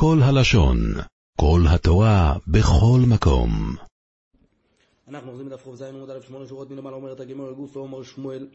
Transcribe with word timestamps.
כל 0.00 0.18
הלשון, 0.22 0.78
כל 1.40 1.60
התורה, 1.68 2.34
בכל 2.48 3.00
מקום. 3.08 3.50
אנחנו 5.08 5.30
אוחזים 5.30 5.48
בדף 5.48 5.68
ח"ז 5.68 5.82
עמוד 5.82 6.10
א' 6.10 6.18
שמונה 6.26 6.46
שורות 6.48 6.70
מלמעלה 6.70 6.96
אומרת 6.96 7.20
הגמור 7.20 7.48
הגוף 7.48 7.76
ואומר 7.76 8.02
שמואל 8.02 8.46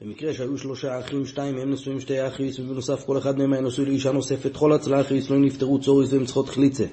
במקרה 0.00 0.34
שהיו 0.34 0.58
שלושה 0.58 1.00
אחים, 1.00 1.26
שתיים 1.26 1.56
מהם 1.56 1.70
נשואים 1.70 2.00
שתי 2.00 2.26
אחיס 2.26 2.58
ובנוסף 2.58 3.04
כל 3.06 3.18
אחד 3.18 3.38
מהם 3.38 3.52
היה 3.52 3.62
נשוי 3.62 3.84
לאישה 3.84 4.12
נוספת 4.12 4.56
כל 4.56 4.72
הצלה 4.72 5.00
אחיס 5.00 5.30
לא 5.30 5.38
נפטרו 5.38 5.80
צוריס 5.80 6.12
והם 6.12 6.24
צריכות 6.24 6.48
חליצה 6.48 6.84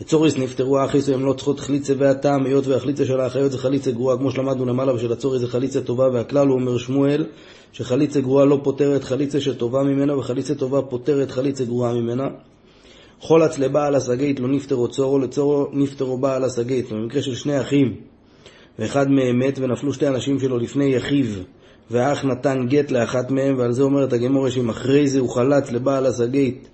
לצוריס 0.00 0.36
נפטרו 0.36 0.84
אחיס 0.84 1.08
והם 1.08 1.24
לא 1.24 1.32
צריכות 1.32 1.60
חליצה 1.60 1.94
והטעם 1.98 2.46
היות 2.46 2.66
והחליצה 2.66 3.04
של 3.04 3.20
האחיות 3.20 3.52
זה 3.52 3.58
חליצה 3.58 3.90
גרועה 3.90 4.16
כמו 4.16 4.30
שלמדנו 4.30 4.66
למעלה 4.66 4.94
ושל 4.94 5.12
הצוריס 5.12 5.40
זה 5.40 5.48
חליצה 5.48 5.80
טובה 5.80 6.08
והכלל 6.12 6.48
הוא 6.48 6.60
אומר 6.60 6.78
שמואל 6.78 7.26
שחליצה 7.72 8.20
גרועה 8.20 8.44
לא 8.44 8.60
פותרת 8.64 9.04
חליצה 9.04 9.40
שטובה 9.40 9.82
ממנה 9.82 10.16
וחליצה 10.16 10.54
טובה 10.54 10.82
פותרת 10.82 11.30
חליצה 11.30 11.64
גרועה 11.64 11.94
ממנה 11.94 12.28
חולץ 13.22 13.58
לבעל 13.58 13.94
הסגית 13.94 14.40
לא 14.40 14.48
נפטרו 14.48 14.88
צורו, 14.88 15.18
לצורו 15.18 15.66
נפטרו 15.72 16.18
בעל 16.18 16.44
הסגית. 16.44 16.92
במקרה 16.92 17.22
של 17.22 17.34
שני 17.34 17.60
אחים, 17.60 17.94
ואחד 18.78 19.10
מהם 19.10 19.38
מת, 19.38 19.58
ונפלו 19.58 19.92
שתי 19.92 20.08
אנשים 20.08 20.40
שלו 20.40 20.58
לפני 20.58 20.84
יחיו, 20.84 21.26
והאח 21.90 22.24
נתן 22.24 22.66
גט 22.68 22.90
לאחת 22.90 23.30
מהם, 23.30 23.58
ועל 23.58 23.72
זה 23.72 23.82
אומרת 23.82 24.12
הגמורה 24.12 24.50
שאם 24.50 24.68
אחרי 24.68 25.08
זה 25.08 25.20
הוא 25.20 25.28
חלץ 25.28 25.72
לבעל 25.72 26.06
הסגית, 26.06 26.68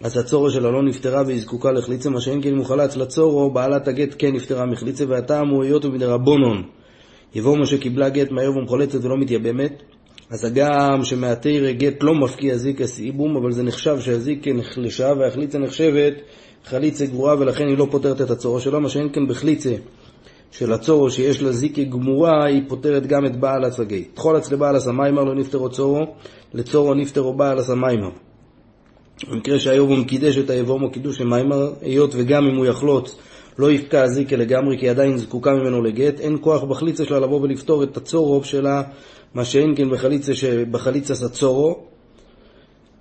אז 0.00 0.16
הצורו 0.16 0.50
שלה 0.50 0.70
לא 0.70 0.82
נפטרה 0.82 1.22
והיא 1.26 1.40
זקוקה 1.40 1.72
לחליצה, 1.72 2.10
מה 2.10 2.20
שאין 2.20 2.42
כן 2.42 2.48
אם 2.48 2.58
הוא 2.58 2.66
חלץ 2.66 2.96
לצורו, 2.96 3.50
בעלת 3.50 3.88
הגט 3.88 4.14
כן 4.18 4.32
נפטרה 4.34 4.66
מחליצה, 4.66 5.04
והטעם 5.08 5.48
הוא 5.48 5.64
היות 5.64 5.84
ומדרבונון. 5.84 6.62
יבוא 7.34 7.56
משה 7.56 7.78
קיבלה 7.78 8.08
גט 8.08 8.30
מהיום 8.30 8.56
ומחולצת 8.56 9.04
ולא 9.04 9.16
מתייבמת, 9.16 9.82
אז 10.30 10.44
הגם 10.44 11.04
שמהתרא 11.04 11.72
גט 11.72 12.02
לא 12.02 12.14
מפקיע 12.14 12.56
זיקה 12.56 12.86
סיבום, 12.86 13.36
אבל 13.36 13.52
זה 13.52 13.62
נחשב 13.62 14.00
שהזיקה 14.00 14.52
נחלשה 14.52 15.12
והחליצה 15.18 15.58
נחשבת 15.58 16.14
חליצה 16.64 17.06
גבוהה 17.06 17.36
ולכן 17.38 17.68
היא 17.68 17.78
לא 17.78 17.86
פותרת 17.90 18.20
את 18.20 18.30
הצורו 18.30 18.60
שלו, 18.60 18.80
מה 18.80 18.88
שאין 18.88 19.08
כן 19.12 19.28
בחליצה 19.28 19.74
של 20.50 20.72
הצורו 20.72 21.10
שיש 21.10 21.42
לה 21.42 21.52
זיקה 21.52 21.82
גמורה, 21.82 22.44
היא 22.44 22.62
פותרת 22.68 23.06
גם 23.06 23.26
את 23.26 23.40
בעל 23.40 23.64
הסגי. 23.64 24.04
תחולץ 24.14 24.52
לבעל 24.52 24.76
הסמיימר 24.76 25.24
לא 25.24 25.34
נפטרו 25.34 25.70
צורו, 25.70 26.00
לצורו 26.54 26.94
נפטרו 26.94 27.32
בעל 27.32 27.58
הסמיימר. 27.58 28.10
במקרה 29.30 29.58
שהיום 29.58 29.88
הוא 29.88 29.98
מקידש 29.98 30.38
את 30.38 30.50
היבומו 30.50 30.90
קידוש 30.90 31.20
המיימר, 31.20 31.72
היות 31.82 32.10
וגם 32.14 32.46
אם 32.46 32.56
הוא 32.56 32.66
יחלוץ 32.66 33.16
לא 33.58 33.70
יפקע 33.70 34.02
הזיקה 34.02 34.36
לגמרי 34.36 34.78
כי 34.78 34.88
עדיין 34.88 35.18
זקוקה 35.18 35.54
ממנו 35.54 35.82
לגט, 35.82 36.20
אין 36.20 36.36
כוח 36.40 36.64
בחליצה 36.64 37.04
שלה 37.04 37.20
לבוא 37.20 37.40
ולפתור 37.40 37.82
את 37.82 37.96
הצורו 37.96 38.44
שלה 38.44 38.82
מה 39.34 39.44
שאין 39.44 39.74
כן 39.76 39.90
בחליצה 39.90 40.34
שבחליצה 40.34 41.14
סצורו, 41.14 41.76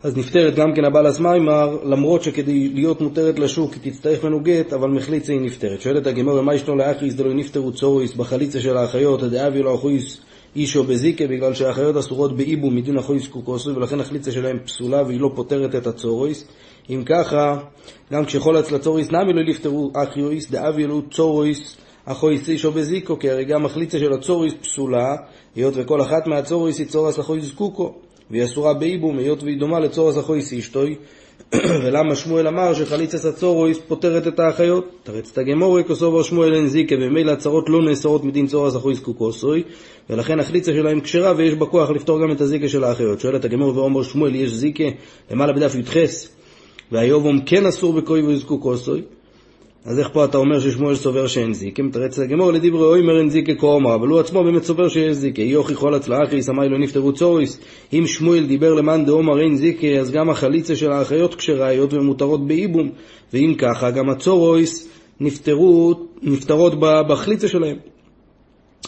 אז 0.03 0.17
נפטרת 0.17 0.55
גם 0.55 0.73
כן 0.75 0.85
הבעלס 0.85 1.19
מיימר, 1.19 1.77
למרות 1.83 2.23
שכדי 2.23 2.69
להיות 2.73 3.01
מותרת 3.01 3.39
לשוק 3.39 3.73
היא 3.73 3.91
תצטרך 3.91 4.23
ממנו 4.23 4.39
גט, 4.39 4.73
אבל 4.73 4.89
מחליצה 4.89 5.33
היא 5.33 5.41
נפטרת. 5.41 5.81
שואלת 5.81 6.07
הגמור, 6.07 6.41
מה 6.41 6.55
ישנו 6.55 6.75
לאחריס 6.75 7.13
דלא 7.13 7.33
נפטרו 7.33 7.71
צוריס 7.71 8.15
בחליצה 8.15 8.59
של 8.59 8.77
האחיות, 8.77 9.23
דאבי 9.23 9.63
לא 9.63 9.75
אחויס 9.75 10.21
אישו 10.57 10.83
בזיקה, 10.83 11.27
בגלל 11.27 11.53
שהאחיות 11.53 11.97
אסורות 11.97 12.37
באיבו 12.37 12.71
מדין 12.71 12.97
אחויס 12.97 13.27
קוקוסוי, 13.27 13.73
ולכן 13.73 13.99
החליצה 13.99 14.31
שלהם 14.31 14.59
פסולה 14.65 15.03
והיא 15.03 15.19
לא 15.19 15.31
פותרת 15.35 15.75
את 15.75 15.87
הצוריס. 15.87 16.47
אם 16.89 17.03
ככה, 17.05 17.57
גם 18.11 18.25
כשחולץ 18.25 18.71
לצוריס 18.71 19.11
נמי 19.11 19.33
לא 19.33 19.49
נפטרו 19.49 19.91
אחיויס, 19.95 20.51
דאבי 20.51 20.87
לא 20.87 21.01
צוריס 21.11 21.77
אחויס 22.05 22.49
אישו 22.49 22.71
בזיקו, 22.71 23.19
כי 23.19 23.29
הרי 23.29 23.45
גם 23.45 23.65
החליצה 23.65 23.99
של 23.99 24.13
הצוריס 24.13 24.53
פסולה, 24.61 25.15
היות 25.55 25.73
וכל 25.77 26.01
אחת 26.01 26.27
מהצוריס 26.27 26.79
היא 26.79 26.87
צורס 26.87 27.19
אחוי 27.19 27.41
זקוקו, 27.41 27.93
והיא 28.31 28.43
אסורה 28.43 28.73
באיבום, 28.73 29.19
היות 29.19 29.43
והיא 29.43 29.59
דומה 29.59 29.79
לצורס 29.79 30.17
אחוי 30.17 30.41
סישטוי, 30.41 30.95
ולמה 31.83 32.15
שמואל 32.15 32.47
אמר 32.47 32.73
שחליצת 32.73 33.25
הצורויס 33.25 33.79
פותרת 33.87 34.27
את 34.27 34.39
האחיות? 34.39 34.91
תרץ 35.03 35.29
את 35.31 35.37
הגמורי, 35.37 35.83
כוסובר 35.83 36.23
שמואל 36.23 36.53
אין 36.53 36.67
זיקה, 36.67 36.95
וממילא 36.95 37.31
הצרות 37.31 37.69
לא 37.69 37.81
נאסרות 37.81 38.23
מדין 38.23 38.47
צורס 38.47 38.75
אחוי 38.75 38.95
זקוקוסוי, 38.95 39.63
ולכן 40.09 40.39
החליצה 40.39 40.71
שלהם 40.73 41.01
כשרה 41.01 41.33
ויש 41.37 41.53
בה 41.53 41.65
כוח 41.65 41.89
לפתור 41.89 42.21
גם 42.21 42.31
את 42.31 42.41
הזיקה 42.41 42.67
של 42.67 42.83
האחיות. 42.83 43.19
שואלת 43.19 43.45
הגמור 43.45 43.77
ואומר 43.77 44.03
שמואל, 44.03 44.35
יש 44.35 44.51
זיקה 44.51 44.83
למעלה 45.31 45.53
בדף 45.53 45.75
י"ח, 45.75 45.97
והיובום 46.91 47.41
כן 47.45 47.65
אסור 47.65 47.93
בכוי 47.93 48.21
וזקוקוסוי, 48.21 49.01
אז 49.87 49.99
איך 49.99 50.09
פה 50.13 50.25
אתה 50.25 50.37
אומר 50.37 50.59
ששמואל 50.59 50.95
סובר 50.95 51.27
שאין 51.27 51.53
זיקה? 51.53 51.83
מתרץ 51.83 52.17
לגמור 52.17 52.51
לדברי 52.51 52.85
אוימר 52.85 53.19
אין 53.19 53.29
זיקה 53.29 53.55
כאומר, 53.55 53.95
אבל 53.95 54.07
הוא 54.07 54.19
עצמו 54.19 54.43
באמת 54.43 54.63
סובר 54.63 54.87
שיש 54.87 55.15
זיקה. 55.15 55.41
יוכי 55.41 55.75
כל 55.75 55.93
הצלחי, 55.93 56.41
סמאי 56.41 56.69
לא 56.69 56.79
נפטרו 56.79 57.13
צוריס. 57.13 57.59
אם 57.93 58.03
שמואל 58.07 58.45
דיבר 58.45 58.73
למאן 58.73 59.05
דאומר 59.05 59.39
אין 59.39 59.57
זיקה, 59.57 59.87
אז 59.87 60.11
גם 60.11 60.29
החליצה 60.29 60.75
של 60.75 60.91
האחיות 60.91 61.35
כשרה, 61.35 61.67
היות 61.67 61.93
ומותרות 61.93 62.47
באיבום. 62.47 62.89
ואם 63.33 63.55
ככה, 63.57 63.91
גם 63.91 64.09
הצורויס 64.09 64.89
נפטרו, 65.19 65.93
נפטרות 66.21 66.73
בחליצה 66.79 67.47
שלהם. 67.47 67.77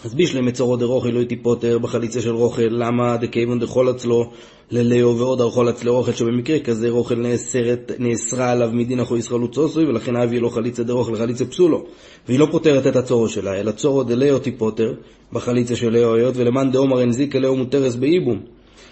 אז 0.03 0.16
בישלם 0.16 0.45
מצורו 0.45 0.77
דרוחל 0.77 1.09
לא 1.09 1.23
תיפוטר 1.23 1.79
בחליצה 1.79 2.22
של 2.22 2.35
רוכל, 2.35 2.67
למה 2.69 3.17
דקייבון 3.17 3.59
דחול 3.59 3.89
אצלו 3.89 4.31
ללאו 4.72 5.17
ועוד 5.17 5.41
ארחול 5.41 5.69
אצלו 5.69 5.95
רוכל, 5.95 6.11
שבמקרה 6.11 6.59
כזה 6.59 6.89
רוכל 6.89 7.16
נאסרת, 7.16 7.91
נאסרה 7.99 8.51
עליו 8.51 8.69
מדין 8.73 8.99
אחו 8.99 9.17
ישראל 9.17 9.44
וצוסוי, 9.44 9.85
ולכן 9.85 10.16
אבי 10.16 10.39
לו 10.39 10.49
חליצה 10.49 10.83
דרוכל 10.83 11.16
חליצה 11.16 11.45
פסולו, 11.45 11.85
והיא 12.28 12.39
לא 12.39 12.47
פותרת 12.51 12.88
את 12.88 12.95
הצורו 12.95 13.29
שלה, 13.29 13.59
אלא 13.59 13.72
צורו 13.72 14.03
דלאו 14.03 14.39
תיפוטר 14.39 14.94
בחליצה 15.33 15.75
של 15.75 15.89
לאו 15.89 16.16
היות, 16.16 16.38
ולמאן 16.38 16.72
דאומר 16.72 17.01
אין 17.01 17.11
זיקה 17.11 17.39
לאו 17.39 17.55
מותרס 17.55 17.95
באיבום. 17.95 18.39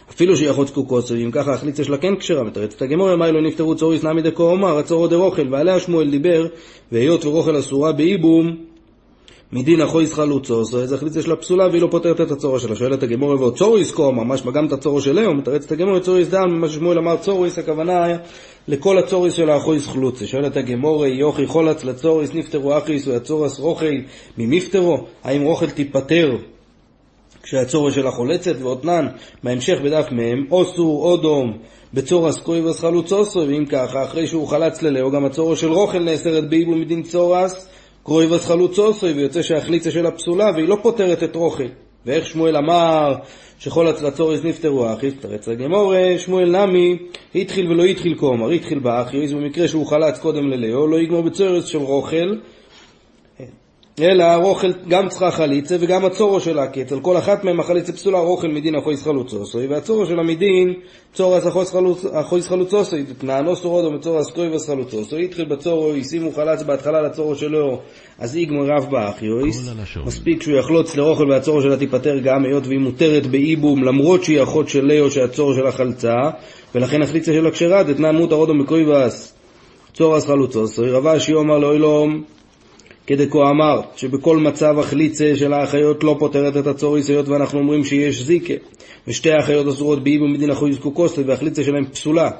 אפילו 0.09 0.37
שיחוץ 0.37 0.69
קוקוסו, 0.69 1.15
אם 1.15 1.31
ככה 1.31 1.53
החליצה 1.53 1.83
שלה 1.83 1.97
כן 1.97 2.15
כשרה, 2.15 2.43
מתרצת 2.43 2.81
הגמור, 2.81 3.15
מה 3.15 3.31
לא 3.31 3.41
נפטרו 3.41 3.75
צוריס 3.75 4.03
נמי 4.03 4.21
דקו 4.21 4.43
אומר, 4.43 4.77
הצורו 4.77 5.07
דרוכל, 5.07 5.47
ועליה 5.51 5.79
שמואל 5.79 6.09
דיבר, 6.09 6.47
והיות 6.91 7.25
ורוכל 7.25 7.59
אסורה 7.59 7.91
באיבום, 7.91 8.55
מדין 9.51 9.81
אחויס 9.81 10.13
חלוצוס, 10.13 10.73
אז 10.73 10.93
החליצה 10.93 11.21
שלה 11.21 11.35
פסולה 11.35 11.67
והיא 11.67 11.81
לא 11.81 11.87
פותרת 11.91 12.21
את 12.21 12.31
הצורו 12.31 12.59
שלה. 12.59 12.75
שואלת 12.75 13.03
הגמור 13.03 13.29
ועוד 13.29 13.57
צוריס 13.57 13.91
קומה, 13.91 14.23
משמע 14.23 14.51
גם 14.51 14.65
את 14.65 14.71
הצורו 14.71 15.01
של 15.01 15.21
לאו, 15.21 15.33
מתרצת 15.33 15.71
הגמור 15.71 15.99
צוריס 15.99 16.27
דן, 16.27 16.49
מה 16.49 16.69
ששמואל 16.69 16.97
אמר 16.97 17.17
צוריס, 17.17 17.57
הכוונה 17.57 18.03
היה 18.03 18.17
לכל 18.67 18.97
הצוריס 18.97 19.33
של 19.33 19.49
האחויס 19.49 19.87
חלוצה. 19.87 20.27
שואלת 20.27 20.57
הגמור, 20.57 21.05
יוכי 21.05 21.47
חולץ 21.47 21.83
לצוריס 21.83 22.33
נפטרו 22.33 22.77
אחיס 22.77 23.07
והצורס 23.07 23.59
רוכל 23.59 23.95
ממפטרו, 24.37 24.97
האם 25.23 25.41
רוכל 25.41 25.69
תיפטר 25.69 26.37
כשהצורו 27.43 27.91
שלה 27.91 28.11
חולצת 28.11 28.55
ואותנן, 28.61 29.07
בהמשך 29.43 29.77
בדף 29.83 30.07
מהם, 30.11 30.45
אוסו 30.51 30.99
אודום 31.03 31.57
בצורס 31.93 32.37
קויבס 32.37 32.79
חלוצוסו, 32.79 33.39
ואם 33.39 33.65
ככה, 33.65 34.03
אחרי 34.03 34.27
שהוא 34.27 34.47
חלץ 34.47 34.81
ללאו, 34.81 35.11
גם 35.11 35.25
הצורו 35.25 35.55
של 35.55 35.71
רוכל 35.71 35.99
נאסרת 35.99 36.49
באיבו 36.49 36.71
מדין 36.71 37.03
צורס, 37.03 37.67
קרויבס 38.07 38.45
חלוצוסוי, 38.45 39.11
ויוצא 39.11 39.41
שהחליצה 39.41 39.91
שלה 39.91 40.11
פסולה, 40.11 40.51
והיא 40.55 40.67
לא 40.67 40.77
פותרת 40.81 41.23
את 41.23 41.35
רוכל. 41.35 41.67
ואיך 42.05 42.25
שמואל 42.25 42.57
אמר 42.57 43.15
שכל 43.59 43.87
הצלצורס 43.87 44.43
נפטרו 44.43 44.93
אחי, 44.93 45.11
תרץ 45.11 45.47
רגמורה, 45.47 46.13
שמואל 46.17 46.65
נמי, 46.65 46.97
התחיל 47.35 47.71
ולא 47.71 47.83
התחיל 47.83 48.15
כומר, 48.15 48.49
התחיל 48.49 48.79
באחיוס, 48.79 49.31
במקרה 49.31 49.67
שהוא 49.67 49.87
חלץ 49.87 50.19
קודם 50.19 50.47
ללאו, 50.47 50.87
לא 50.87 50.99
יגמור 50.99 51.21
בצורס 51.21 51.65
של 51.65 51.77
רוכל, 51.77 52.35
אלא 54.01 54.23
הרוכל 54.23 54.71
גם 54.87 55.09
צריכה 55.09 55.31
חליצה 55.31 55.75
וגם 55.79 56.05
הצורו 56.05 56.39
שלה, 56.39 56.67
כי 56.67 56.81
אצל 56.81 56.99
כל 56.99 57.17
אחת 57.17 57.43
מהם 57.43 57.59
החליצה 57.59 57.93
פסולה 57.93 58.19
רוכל 58.19 58.47
מדין 58.47 58.75
החויס 58.75 59.03
חלוצוסוי, 59.03 59.67
והצורו 59.67 60.05
שלה 60.05 60.23
מדין 60.23 60.73
צורס 61.13 61.43
החויס 62.13 62.47
חלוצוסוי, 62.47 63.03
תנענו 63.17 63.55
סורודו 63.55 63.91
מצורס 63.91 64.31
קרויבס 64.31 64.69
חלוצוסוי, 64.69 65.25
התחיל 65.25 65.45
בצורו, 65.45 65.95
ישימו 65.95 66.31
חלץ 66.31 66.63
בהתחלה 66.63 67.01
לצורו 67.01 67.35
שלו, 67.35 67.79
אז 68.19 68.35
איגמר 68.35 68.65
רב 68.65 68.91
באחיוס, 68.91 69.69
מספיק 70.05 70.43
שהוא 70.43 70.57
יחלוץ 70.57 70.95
לרוכל 70.95 71.31
והצורו 71.31 71.61
שלה 71.61 71.77
תיפטר 71.77 72.17
גם, 72.19 72.45
היות 72.45 72.67
והיא 72.67 72.79
מותרת 72.79 73.27
באיבום, 73.27 73.83
למרות 73.83 74.23
שהיא 74.23 74.43
אחות 74.43 74.69
של 74.69 74.85
לאו 74.85 75.11
שהצורו 75.11 75.53
שלה 75.53 75.71
חלצה, 75.71 76.15
ולכן 76.75 77.01
החליצה 77.01 77.33
שלה 77.33 77.51
כשרה, 77.51 77.83
דתנן 77.83 78.15
מותא 78.15 78.35
רודו 78.35 78.53
מקרויבס 78.53 79.33
צורס 79.93 80.25
חלוצוסוי, 80.25 80.91
רבשי 80.91 81.33
אומר 81.33 81.57
לאוילום 81.57 82.23
כדקו 83.07 83.49
אמר, 83.49 83.81
שבכל 83.95 84.37
מצב 84.37 84.79
החליצה 84.79 85.35
של 85.35 85.53
האחיות 85.53 86.03
לא 86.03 86.15
פותרת 86.19 86.57
את 86.57 86.67
הצוריס, 86.67 87.09
היות 87.09 87.27
ואנחנו 87.27 87.59
אומרים 87.59 87.83
שיש 87.83 88.23
זיקה, 88.23 88.53
ושתי 89.07 89.31
האחיות 89.31 89.67
אסורות 89.67 90.03
באיבו 90.03 90.27
מדין 90.27 90.51
אחוי 90.51 90.73
זקוקוסט, 90.73 91.19
והחליצה 91.25 91.63
שלהם 91.63 91.85
פסולה. 91.85 92.31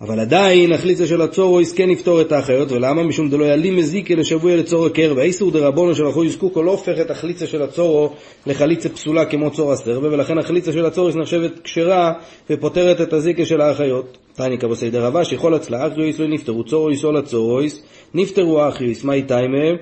אבל 0.00 0.20
עדיין 0.20 0.72
החליצה 0.72 1.06
של 1.06 1.22
הצורויס 1.22 1.72
כן 1.72 1.90
יפתור 1.90 2.20
את 2.20 2.32
האחיות, 2.32 2.72
ולמה? 2.72 3.02
משום 3.02 3.30
דלא 3.30 3.44
יעלים 3.44 3.76
מזיקה 3.76 4.14
לשבוע 4.14 4.56
לצורו 4.56 4.90
קר, 4.90 5.12
והאיסור 5.16 5.50
דרבונו 5.50 5.94
של 5.94 6.08
אחוי 6.08 6.28
זקוקו 6.28 6.62
לא 6.62 6.70
הופך 6.70 7.00
את 7.00 7.10
החליצה 7.10 7.46
של 7.46 7.62
הצורו 7.62 8.12
לחליצה 8.46 8.88
פסולה 8.88 9.24
כמו 9.24 9.50
צור 9.50 9.72
הסרבה, 9.72 10.08
ולכן 10.08 10.38
החליצה 10.38 10.72
של 10.72 10.86
הצורויס 10.86 11.16
נחשבת 11.16 11.60
כשרה 11.64 12.12
ופותרת 12.50 13.00
את 13.00 13.12
הזיקה 13.12 13.44
של 13.44 13.60
האחיות. 13.60 14.18
תני 14.34 14.58
כבסי 14.58 14.90
דרבה 14.90 15.24
שיכול 15.24 15.56
אצלה 15.56 15.86
אחריויס 15.86 16.18
לא 16.18 16.26
נפטרו 16.28 16.64
צורויס 16.64 17.04
או 17.04 17.12
לצורויס, 17.12 17.82
נפטרו 18.14 18.68
אחריויס, 18.68 19.04
מה 19.04 19.14
איתה 19.14 19.36
מהם? 19.36 19.76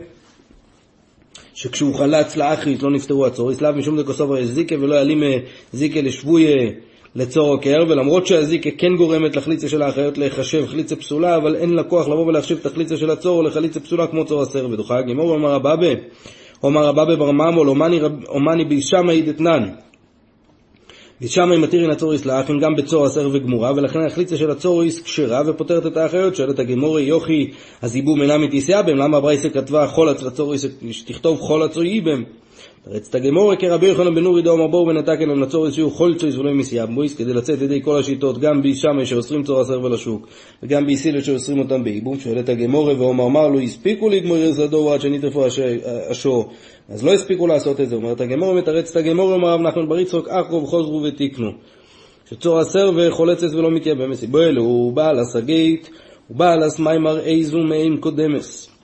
שכשהוא 1.55 1.95
חלץ 1.95 2.37
לאחריס 2.37 2.83
לא 2.83 2.91
נפטרו 2.91 3.27
הצוריס, 3.27 3.61
לאו 3.61 3.73
משום 3.73 4.01
דקוסובר 4.01 4.39
יש 4.39 4.47
זיקה 4.47 4.75
ולא 4.81 4.95
יעלים 4.95 5.23
זיקה 5.73 6.01
לשבויה 6.01 6.71
לצור 7.15 7.49
עוקר, 7.49 7.85
ולמרות 7.89 8.27
שהזיקה 8.27 8.71
כן 8.71 8.97
גורמת 8.97 9.37
לחליצה 9.37 9.69
של 9.69 9.83
האחיות 9.83 10.19
להיחשב 10.19 10.67
חליצה 10.67 10.97
פסולה, 10.97 11.37
אבל 11.37 11.57
אין 11.57 11.71
לה 11.71 11.83
כוח 11.83 12.09
לבוא 12.09 12.27
ולהחשיב 12.27 12.59
את 12.61 12.67
החליצה 12.67 12.97
של 12.97 13.11
הצור 13.11 13.45
לחליצה 13.45 13.81
פסולה 13.81 14.07
כמו 14.07 14.25
צור 14.25 14.43
הסר 14.43 14.69
ודוחה 14.71 14.99
הגימור, 14.99 15.31
אומר 15.31 15.53
רבבה, 15.53 15.89
אומר 16.63 16.87
רבבה 16.87 17.17
בר 17.17 17.31
ממול, 17.31 17.69
אומני 18.29 18.65
בישמאי 18.65 19.23
דתנן. 19.23 19.69
ושם 21.23 21.53
אם 21.53 21.61
מתירין 21.63 21.91
הצוריס 21.91 22.27
לאחים 22.27 22.59
גם 22.59 22.77
בצור 22.77 23.07
הסר 23.07 23.29
וגמורה, 23.33 23.73
ולכן 23.77 23.99
החליצה 24.07 24.37
של 24.37 24.51
הצוריס 24.51 25.03
כשרה 25.03 25.43
ופותרת 25.47 25.87
את 25.87 25.97
האחיות, 25.97 26.37
שואלת 26.37 26.59
הגמורי 26.59 27.03
יוכי, 27.03 27.51
אז 27.83 27.97
איבום 27.97 28.23
אינה 28.23 28.39
מתיסיה 28.39 28.83
בהם, 28.83 28.97
למה 28.97 29.21
ברייסה 29.21 29.49
כתבה 29.51 29.87
חול 29.87 30.09
הצוריס, 30.09 30.65
שתכתוב 30.91 31.41
חול 31.41 31.63
הצורי 31.63 32.01
בהם? 32.01 32.25
רצת 32.91 33.15
הגמורה 33.15 33.57
כרבי 33.57 33.87
יוחנן 33.87 34.15
בן 34.15 34.27
אורי 34.27 34.43
דאמר 34.43 34.67
בואו 34.67 34.87
ונתקן 34.87 35.29
למנצור 35.29 35.71
שיהיו 35.71 35.91
חולצויס 35.91 36.37
ולא 36.37 36.53
מסיאבמויס 36.53 37.15
כדי 37.15 37.33
לצאת 37.33 37.63
ידי 37.63 37.83
כל 37.83 37.99
השיטות 37.99 38.39
גם 38.39 38.63
בישמי 38.63 39.07
שאוסרים 39.07 39.43
צור 39.43 39.61
הסר 39.61 39.81
ולשוק 39.85 40.27
וגם 40.63 40.87
ביסילת 40.87 41.25
שאוסרים 41.25 41.59
אותם 41.59 41.85
בייבום 41.85 42.19
שואלת 42.21 42.49
הגמורה 42.49 43.01
ואומר 43.01 43.29
מר 43.29 43.49
לא 43.49 43.61
הספיקו 43.61 44.09
לגמור 44.09 44.37
יסדו 44.37 44.93
עד 44.93 45.01
שנטרפו 45.01 45.45
השור 46.11 46.53
אז 46.89 47.05
לא 47.05 47.13
הספיקו 47.15 47.47
לעשות 47.47 47.81
את 47.81 47.89
זה 47.89 47.95
אומרת 47.95 48.21
הגמורה 48.21 48.55
מתרצת 48.55 48.97
הגמורה 48.97 49.35
אומר 49.35 49.49
רב 49.49 49.61
נחמן 49.61 49.89
בר 49.89 49.99
יצחוק 49.99 50.29
אחרו 50.29 50.63
וחוזרו 50.63 51.03
ותיקנו. 51.03 51.51
שצור 52.31 52.59
הסר 52.59 52.91
וחולצת 52.97 53.55
ולא 53.55 53.71
מתייבם 53.71 54.11
מסיבו 54.11 54.41
אלו 54.41 54.63
הוא 54.63 54.93
בעל 54.93 55.19
הסגית 55.19 55.91
הוא 56.29 56.37
בעל 56.37 56.63
הסמיימר 56.63 57.21
איזו 57.21 57.59
מעין 57.59 57.97
קודמס 57.97 58.78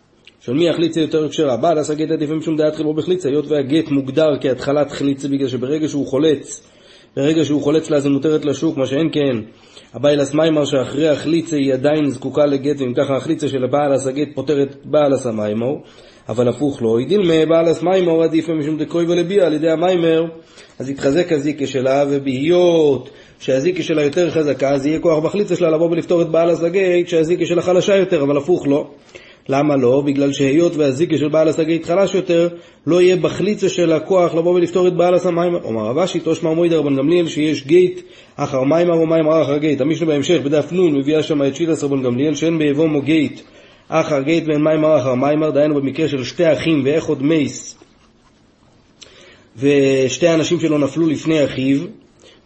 של 0.45 0.53
מי 0.53 0.71
החליצה 0.71 1.01
יותר 1.01 1.29
כשרה. 1.29 1.57
בעל 1.57 1.79
עשה 1.79 1.95
גט 1.95 2.11
עדיף 2.11 2.31
משום 2.31 2.57
דעת 2.57 2.77
חילבו 2.77 2.95
בחליצה, 2.95 3.29
היות 3.29 3.47
והגט 3.49 3.89
מוגדר 3.89 4.29
כהתחלת 4.41 4.93
חליצה 4.93 5.29
בגלל 5.29 5.49
שברגע 5.49 5.89
שהוא 5.89 6.07
חולץ, 6.07 6.63
ברגע 7.17 7.45
שהוא 7.45 7.63
חולץ 7.63 7.91
לה 7.91 8.01
זה 8.01 8.11
מותרת 8.11 8.45
לשוק, 8.45 8.77
מה 8.77 8.87
שאין 8.87 9.09
כן. 9.13 9.37
הבעל 9.95 10.21
הסמיימר 10.21 10.65
שאחרי 10.65 11.09
החליצה 11.09 11.57
היא 11.57 11.75
עדיין 11.75 12.11
זקוקה 12.11 12.47
לגט, 12.47 12.81
ואם 12.81 12.95
ככה 12.95 13.17
החליצה 13.17 13.49
של 13.49 13.65
הבעל 13.65 13.93
עשה 13.93 14.11
גט 14.11 14.29
פותרת 14.35 14.77
בעל 14.85 15.13
הסמיימר, 15.13 15.75
אבל 16.29 16.49
הפוך 16.49 16.83
לא. 16.83 17.01
הדילמה 17.01 17.47
בעל 17.49 17.69
הסמיימר 17.69 18.23
עדיף 18.23 18.49
משום 18.49 18.79
דקרוי 18.79 19.05
ולביע 19.05 19.47
על 19.47 19.55
ידי 19.55 19.71
המיימר, 19.71 20.25
אז 20.79 20.91
יתחזק 20.91 21.33
הזיקה 21.33 21.67
שלה, 21.67 22.05
ובהיות 22.11 23.11
שהזיקה 23.39 23.83
שלה 23.83 24.03
יותר 24.03 24.31
חזקה, 24.31 24.71
אז 24.71 24.87
יהיה 24.87 25.01
כוח 25.01 25.25
בחליצה 25.25 25.57
שלה 25.57 25.71
לבוא 25.71 25.91
ולפתור 25.91 26.23
את 26.23 26.29
בעל 26.29 26.51
הסגית, 26.51 27.09
שהזיקה 27.09 27.47
שלה 27.47 27.63
חלשה 27.63 27.97
יותר, 27.97 28.23
אבל 28.23 28.37
הפוך 28.37 28.67
לא. 28.67 28.91
למה 29.49 29.77
לא? 29.77 30.03
בגלל 30.07 30.33
שהיות 30.33 30.77
והזיקה 30.77 31.19
של 31.19 31.29
בעל 31.29 31.49
הסגית 31.49 31.85
חלש 31.85 32.15
יותר, 32.15 32.49
לא 32.87 33.03
יהיה 33.03 33.17
בחליצה 33.17 33.69
של 33.69 33.93
הכוח 33.93 34.35
לבוא 34.35 34.55
ולפתור 34.55 34.89
את 34.89 34.95
בעל 34.95 35.15
הסמיימר. 35.15 35.63
אומר 35.65 35.83
רבשי, 35.83 36.21
תושמע 36.21 36.55
מוידר 36.55 36.79
רבן 36.79 36.97
גמליאל 36.97 37.29
שיש 37.29 37.67
גייט 37.67 38.01
אחר 38.37 38.63
מיימר 38.63 39.01
ומיימר 39.01 39.43
אחר 39.43 39.59
גייט. 39.59 39.81
המשנה 39.81 40.07
בהמשך, 40.07 40.41
בדף 40.45 40.73
נ', 40.73 40.99
מביאה 40.99 41.23
שם 41.23 41.43
את 41.43 41.57
שילס 41.57 41.85
רבן 41.85 42.03
גמליאל, 42.03 42.35
שאין 42.35 42.59
ביבומו 42.59 43.03
גייט 43.03 43.41
אחר 43.89 44.23
גייט 44.23 44.45
ואין 44.47 44.65
מיימר 44.65 44.99
אחר 44.99 45.15
מיימר, 45.15 45.51
דהיינו 45.51 45.75
במקרה 45.75 46.09
של 46.09 46.25
שתי 46.25 46.53
אחים 46.53 46.83
ואיך 46.85 47.05
עוד 47.05 47.23
מייס, 47.23 47.79
ושתי 49.57 50.35
אנשים 50.35 50.61
שלו 50.61 50.79
נפלו 50.79 51.07
לפני 51.07 51.45
אחיו, 51.45 51.79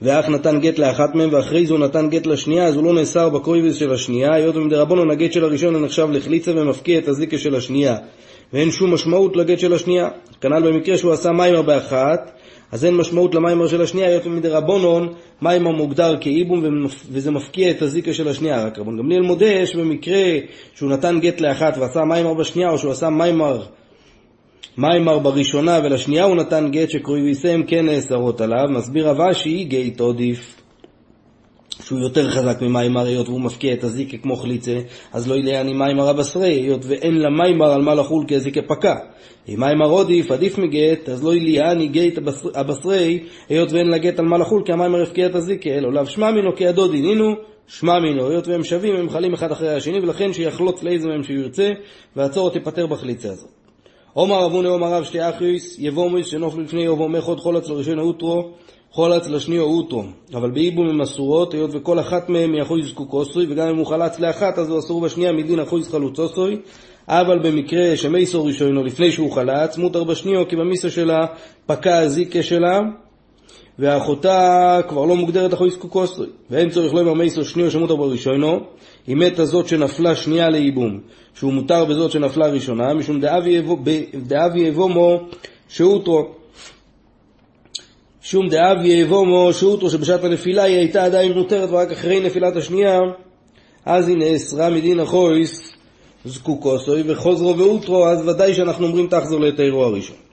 ואח 0.02 0.28
נתן 0.28 0.60
גט 0.60 0.78
לאחת 0.78 1.14
מהם, 1.14 1.28
ואחרי 1.32 1.66
זו 1.66 1.78
נתן 1.78 2.08
גט 2.08 2.26
לשנייה, 2.26 2.66
אז 2.66 2.76
הוא 2.76 2.84
לא 2.84 2.94
נאסר 2.94 3.28
בקרויבס 3.28 3.74
של 3.74 3.92
השנייה, 3.92 4.34
היות 4.34 4.56
ומדרבנון 4.56 5.10
הגט 5.10 5.32
של 5.32 5.44
הראשון 5.44 5.84
נחשב 5.84 6.08
לחליצה 6.10 6.52
ומפקיע 6.56 6.98
את 6.98 7.08
הזיקה 7.08 7.38
של 7.38 7.54
השנייה, 7.54 7.96
ואין 8.52 8.70
שום 8.70 8.94
משמעות 8.94 9.36
לגט 9.36 9.58
של 9.58 9.72
השנייה. 9.74 10.08
כנ"ל 10.40 10.62
במקרה 10.72 10.98
שהוא 10.98 11.12
עשה 11.12 11.32
מיימר 11.32 11.62
באחת, 11.62 12.30
אז 12.72 12.84
אין 12.84 12.94
משמעות 12.94 13.34
למיימר 13.34 13.66
של 13.66 13.82
השנייה, 13.82 14.08
היות 14.08 14.26
ומדרבנון 14.26 15.08
מיימר 15.42 15.70
מוגדר 15.70 16.16
כאיבום 16.20 16.86
וזה 17.12 17.30
מפקיע 17.30 17.70
את 17.70 17.82
הזיקה 17.82 18.12
של 18.12 18.28
השנייה. 18.28 18.66
רק 18.66 18.78
רבון 18.78 18.98
גמליאל 18.98 19.22
מודה 19.22 19.66
שבמקרה 19.66 20.22
שהוא 20.74 20.90
נתן 20.90 21.20
גט 21.20 21.40
לאחת 21.40 21.76
ועשה 21.78 22.04
מיימר 22.04 22.34
בשנייה, 22.34 22.70
או 22.70 22.78
שהוא 22.78 22.92
עשה 22.92 23.10
מיימר 23.10 23.62
מיימר 24.78 25.18
בראשונה 25.18 25.80
ולשנייה 25.84 26.24
הוא 26.24 26.36
נתן 26.36 26.70
גט 26.70 26.90
שקרויביסם 26.90 27.62
כן 27.66 27.86
נאסרות 27.86 28.40
עליו, 28.40 28.64
מסביר 28.70 29.08
רבשי 29.08 29.64
גט 29.64 30.00
עודיף 30.00 30.56
שהוא 31.82 32.00
יותר 32.00 32.30
חזק 32.30 32.62
ממיימר 32.62 33.06
היות 33.06 33.28
והוא 33.28 33.40
מפקיע 33.40 33.72
את 33.72 33.84
הזיקה 33.84 34.16
כמו 34.16 34.36
חליצה, 34.36 34.78
אז 35.12 35.28
לא 35.28 35.34
יליאני 35.34 35.72
מיימר 35.72 36.08
הבשרי, 36.08 36.52
היות 36.52 36.84
ואין 36.84 37.14
לה 37.14 37.28
מיימר 37.30 37.72
על 37.72 37.82
מה 37.82 37.94
לחול 37.94 38.24
כי 38.28 38.34
הזיקה 38.34 38.60
פקע. 38.62 38.94
אם 39.48 39.60
מיימר 39.60 39.86
עודיף 39.86 40.30
עדיף 40.30 40.58
מגט, 40.58 41.08
אז 41.08 41.24
לא 41.24 41.34
יליאני 41.34 41.88
גט 41.88 42.18
הבשרי, 42.54 43.24
היות 43.48 43.72
ואין 43.72 43.86
לה 43.86 43.98
גט 43.98 44.18
על 44.18 44.24
מה 44.24 44.38
לחול 44.38 44.62
כי 44.66 44.72
המיימר 44.72 45.02
הפקיע 45.02 45.26
את 45.26 45.34
הזיקה, 45.34 45.70
אלא 45.70 45.92
לאו 45.92 46.06
שמע 46.06 46.30
מינו 46.30 46.56
כי 46.56 46.66
הדוד 46.66 46.90
דינינו, 46.90 47.34
שמע 47.66 47.98
מינו, 48.00 48.28
היות 48.28 48.48
והם 48.48 48.64
שווים, 48.64 48.96
הם 48.96 49.08
חלים 49.10 49.32
אחד 49.34 49.52
אחרי 49.52 49.74
השני, 49.74 50.00
ולכן 50.00 50.32
שיחלוץ 50.32 50.82
לאיזה 50.82 51.08
מהם 51.08 51.22
שירצה, 51.22 51.70
והצורת 52.16 52.52
תיפטר 52.52 52.86
בחליצה 52.86 53.28
הזאת. 53.28 53.57
עומר 54.12 54.46
אבוני 54.46 54.68
עומר 54.68 54.86
רב 54.86 55.04
שתי 55.04 55.28
אחריס, 55.28 55.78
יבומויס 55.78 56.26
שנופלו 56.26 56.62
לפני 56.62 56.82
יבומי 56.82 57.20
חוד 57.20 57.40
חולץ 57.40 57.68
לראשון 57.68 57.98
אוטרו, 57.98 58.50
חולץ 58.90 59.28
לשני 59.28 59.58
אוטרו. 59.58 60.02
אבל 60.34 60.50
באיבום 60.50 60.88
הם 60.88 61.00
אסורות, 61.00 61.54
היות 61.54 61.70
וכל 61.72 62.00
אחת 62.00 62.28
מהם 62.28 62.52
היא 62.52 62.62
אחוז 62.62 62.88
זקוקוסוי, 62.88 63.46
וגם 63.48 63.68
אם 63.68 63.76
הוא 63.76 63.86
חלץ 63.86 64.20
לאחת, 64.20 64.58
אז 64.58 64.70
הוא 64.70 64.78
אסור 64.78 65.00
בשנייה 65.00 65.32
מדין 65.32 65.60
אחוז 65.60 65.90
חלוצוסוי. 65.90 66.56
אבל 67.08 67.38
במקרה 67.38 67.96
שמייסו 67.96 68.44
ראשונו 68.44 68.84
לפני 68.84 69.12
שהוא 69.12 69.32
חלץ, 69.32 69.78
מותר 69.78 70.04
בשניו, 70.04 70.48
כי 70.48 70.56
במיסו 70.56 70.90
שלה 70.90 71.26
פקע 71.66 71.98
הזיקה 71.98 72.42
שלה, 72.42 72.80
ואחותה 73.78 74.80
כבר 74.88 75.04
לא 75.04 75.16
מוגדרת 75.16 75.54
אחוי 75.54 75.70
זקוקוסוי. 75.70 76.26
ואין 76.50 76.70
צורך 76.70 76.94
לא 76.94 77.00
עם 77.00 77.08
המייסו 77.08 77.44
שניו 77.44 77.70
שמותר 77.70 77.96
בראשונו, 77.96 78.60
היא 79.06 79.16
מתה 79.16 79.44
זאת 79.44 79.68
שנפלה 79.68 80.14
שנייה 80.14 80.48
לייבום, 80.48 81.00
שהוא 81.34 81.52
מותר 81.52 81.84
בזאת 81.84 82.10
שנפלה 82.10 82.46
ראשונה, 82.46 82.94
משום 82.94 83.20
דאבי 84.26 84.60
יבומו 84.60 85.20
שאותו. 85.68 86.34
שום 88.22 88.48
דאבי 88.48 88.88
יבומו 88.88 89.52
שאותו 89.52 89.90
שבשעת 89.90 90.24
הנפילה 90.24 90.62
היא 90.62 90.76
הייתה 90.76 91.04
עדיין 91.04 91.32
מותרת 91.32 91.70
ורק 91.70 91.92
אחרי 91.92 92.20
נפילת 92.20 92.56
השנייה, 92.56 92.98
אז 93.84 94.08
היא 94.08 94.16
נאסרה 94.16 94.70
מדין 94.70 95.00
החויס 95.00 95.72
זקוקוסוי 96.24 97.02
וחוזרו 97.06 97.58
ואותרו, 97.58 98.06
אז 98.06 98.28
ודאי 98.28 98.54
שאנחנו 98.54 98.86
אומרים 98.86 99.06
תחזור 99.06 99.40
לתארו 99.40 99.84
הראשון. 99.84 100.27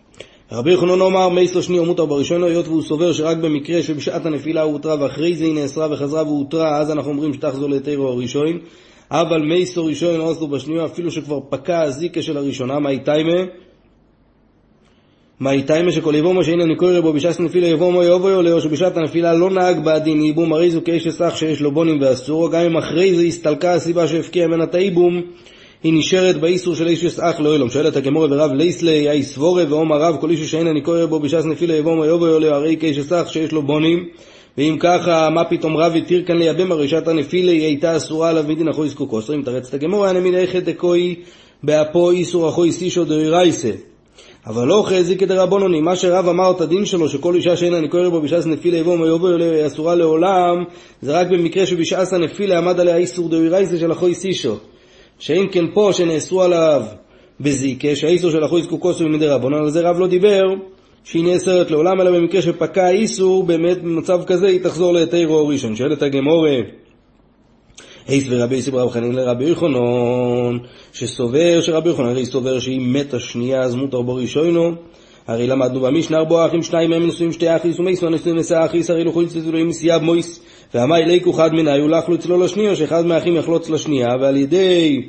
רבי 0.52 0.72
יוחנן 0.72 1.02
אומר 1.02 1.30
מייסו 1.30 1.64
שני 1.64 1.80
ומותר 1.80 2.06
בראשון 2.06 2.44
היות 2.44 2.68
והוא 2.68 2.82
סובר 2.82 3.14
שרק 3.14 3.38
במקרה 3.38 3.84
שבשעת 3.84 4.26
הנפילה 4.26 4.62
הוא 4.62 4.74
הותרה 4.74 4.96
ואחרי 5.00 5.36
זה 5.36 5.46
היא 5.46 5.54
נאסרה 5.54 5.88
וחזרה 5.92 6.24
והותרה 6.24 6.78
אז 6.78 6.92
אנחנו 6.92 7.12
אומרים 7.12 7.34
שתחזור 7.34 7.70
לתירו 7.70 8.08
הראשון. 8.08 8.60
אבל 9.12 9.42
מייסו 9.42 9.86
ראשון 9.86 10.20
אוסלו 10.20 10.48
בשנייה 10.48 10.86
אפילו 10.86 11.12
שכבר 11.12 11.40
פקע 11.50 11.82
הזיקה 11.82 12.22
של 12.22 12.38
הראשונה 12.38 12.80
מהי 12.80 13.00
תיימה 13.00 13.42
מהי 15.40 15.64
תיימה 15.64 15.92
שכל 15.92 16.16
יבומו 16.16 16.44
שאין 16.44 16.62
אני 16.62 16.76
קורא 16.76 17.00
בו 17.00 17.14
בשעת 17.14 17.40
נפילה 17.40 17.68
יבומו 17.68 18.04
יבוא 18.04 18.30
יולא 18.30 18.52
או 18.52 18.62
שבשעת 18.62 18.98
הנפילה 18.98 19.34
לא 19.34 19.50
נהג 19.50 19.84
בעדין 19.84 20.22
ייבום 20.22 20.54
הרי 20.54 20.72
זו 20.72 20.82
כאש 20.86 21.08
אסך 21.08 21.38
שיש 21.38 21.62
לו 21.62 21.72
בונים 21.72 22.02
ואסור 22.02 22.52
גם 22.52 22.62
אם 22.62 22.78
אחרי 22.78 23.16
זה 23.16 23.24
הסתלקה 23.24 23.74
הסיבה 23.74 24.08
שהפקיע 24.08 24.48
ממנה 24.48 24.64
את 24.64 24.76
הייבום 24.76 25.22
היא 25.86 25.94
נשארת 25.94 26.38
באיסור 26.38 26.76
של 26.76 26.88
איש 26.88 27.20
אח 27.20 27.40
לא 27.40 27.56
אלום. 27.56 27.70
שואלת 27.70 27.96
הגמורה 27.96 28.28
ורב 28.32 28.52
לייסלי, 28.54 29.12
אי 29.12 29.24
סבורה 29.24 29.64
ואומר 29.70 30.02
רב, 30.02 30.18
כל 30.22 30.30
איש 30.30 30.52
שאין 30.52 30.68
אני 30.68 30.82
קורא 30.82 31.06
בו 31.06 31.20
בש"ס 31.20 31.46
נפילה 31.46 31.76
יבום 31.76 32.04
יבוא 32.04 32.28
יולו, 32.28 32.48
הרי 32.48 32.78
כאיש 32.80 33.12
אח 33.12 33.30
שיש 33.30 33.52
לו 33.52 33.62
בונים. 33.62 34.10
ואם 34.58 34.78
ככה, 34.80 35.30
מה 35.30 35.44
פתאום 35.44 35.78
רב 35.78 35.96
התיר 35.96 36.24
כאן 36.26 36.38
לייבם, 36.38 36.72
הרי 36.72 36.88
שעת 36.88 37.08
הנפילה 37.08 37.52
היא 37.52 37.66
הייתה 37.66 37.98
אסורה 37.98 38.30
עליו 38.30 38.44
מדין 38.48 38.68
אחוי 38.68 38.90
זקוקו. 38.90 39.20
אם 39.36 39.42
תרץ 39.42 39.68
את 39.68 39.74
הגמורה, 39.74 40.14
מן 40.14 40.36
איכת 40.36 40.64
דקוי 40.64 41.16
באפו 41.64 42.12
איסור 42.12 42.50
אחוי 42.50 42.72
סישו 42.72 43.06
דאירייסה. 43.06 43.72
אבל 44.48 44.68
לא 44.68 44.84
חזיק 44.88 45.24
את 45.24 45.32
הרבונוני, 45.32 45.82
מה 45.82 45.96
שרב 45.96 46.28
אמר 46.28 46.52
את 46.52 46.62
הדין 46.62 46.86
שלו, 46.86 47.10
שכל 47.10 47.36
אישה 47.36 47.58
שאין 47.58 47.74
אני 47.74 47.88
קורא 47.90 48.10
בו 48.10 48.22
בש"ס 48.22 48.46
נפילה 48.46 48.78
יבום 48.78 49.02
יולו, 49.02 49.68
אסורה 49.68 49.96
לעולם, 49.96 50.64
זה 51.02 51.20
רק 51.20 51.28
במקרה 51.28 51.66
שבש"ס 51.66 52.14
הנפילה 52.14 52.58
עמד 52.58 52.80
עליה 52.80 52.98
איסור 52.98 53.30
דאירייסה 53.30 53.78
של 53.78 53.92
אחוי 53.92 54.16
סישו. 54.16 54.56
שאם 55.20 55.48
כן 55.52 55.66
פה 55.74 55.90
שנאסרו 55.94 56.42
עליו 56.42 56.84
בזיקה, 57.40 57.96
שהאיסור 57.96 58.32
של 58.32 58.46
אחוז 58.46 58.68
קוקוס 58.68 59.02
הוא 59.02 59.10
מדי 59.10 59.28
רבונן, 59.28 59.58
על 59.58 59.70
זה 59.70 59.82
רב 59.82 60.00
לא 60.00 60.08
דיבר 60.08 60.44
שהיא 61.04 61.24
נאסרת 61.24 61.72
לעולם, 61.72 62.02
אלא 62.02 62.12
במקרה 62.12 62.42
שפקע 62.42 62.86
האיסור, 62.86 63.44
באמת 63.44 63.82
במצב 63.82 64.24
כזה 64.28 64.48
היא 64.48 64.64
תחזור 64.64 64.94
לתירו 64.94 65.48
ראשון. 65.48 65.76
שואלת 65.76 66.02
הגמורה, 66.02 66.58
אייס 68.10 68.26
ורבי 68.30 68.56
יסי 68.56 68.72
ברב 68.72 68.90
חנין 68.90 69.16
לרבי 69.16 69.50
יחנון, 69.50 70.60
שסובר 70.94 71.62
שרבי 71.62 71.90
יחנון 71.90 72.10
הרי 72.10 72.26
סובר 72.26 72.60
שהיא 72.60 72.82
מתה 72.82 73.20
שנייה 73.20 73.62
אז 73.62 73.76
מותר 73.76 74.02
בו 74.02 74.16
ראשונו, 74.16 74.72
הרי 75.28 75.48
למדנו 75.48 75.80
במשנה 75.80 76.18
ארבו 76.18 76.46
אחים 76.46 76.64
שניים 76.64 76.90
מהם 76.90 77.08
נשואים 77.08 77.32
שתי 77.32 77.56
אחי 77.56 77.72
ומייסו 77.80 78.10
נשואים 78.10 78.38
נשא 78.38 78.66
אחיס 78.66 78.90
הרי 78.90 79.10
יכולים 79.10 79.30
לצאת 79.30 79.44
אלוהים 79.48 79.68
מסייב 79.68 80.02
מויס 80.02 80.40
ואמי 80.76 81.06
ליקו 81.06 81.34
חד 81.34 81.54
מנהי 81.54 81.82
ולחלו 81.82 82.16
אצלו 82.16 82.44
לשנייה 82.44 82.76
שאחד 82.76 83.06
מהאחים 83.06 83.36
יחלוץ 83.36 83.70
לשנייה 83.70 84.10
ועל 84.22 84.38
ידי 84.38 85.02